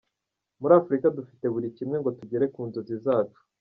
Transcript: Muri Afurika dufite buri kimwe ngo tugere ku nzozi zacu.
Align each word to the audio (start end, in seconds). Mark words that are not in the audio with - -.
Muri 0.61 0.73
Afurika 0.79 1.15
dufite 1.17 1.45
buri 1.53 1.67
kimwe 1.77 1.95
ngo 2.01 2.09
tugere 2.19 2.45
ku 2.53 2.61
nzozi 2.67 2.95
zacu. 3.05 3.39